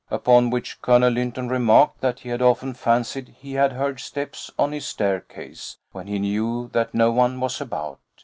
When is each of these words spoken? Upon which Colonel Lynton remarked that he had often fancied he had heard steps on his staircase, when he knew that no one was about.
Upon 0.09 0.49
which 0.49 0.81
Colonel 0.81 1.11
Lynton 1.11 1.47
remarked 1.47 2.01
that 2.01 2.21
he 2.21 2.29
had 2.29 2.41
often 2.41 2.73
fancied 2.73 3.35
he 3.37 3.53
had 3.53 3.73
heard 3.73 3.99
steps 3.99 4.49
on 4.57 4.71
his 4.71 4.87
staircase, 4.87 5.77
when 5.91 6.07
he 6.07 6.17
knew 6.17 6.69
that 6.69 6.95
no 6.95 7.11
one 7.11 7.39
was 7.39 7.61
about. 7.61 7.99